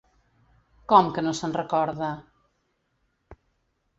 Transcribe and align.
Com 0.93 1.09
que 1.17 1.23
no 1.27 1.33
se'n 1.39 1.53
recorda? 1.57 2.09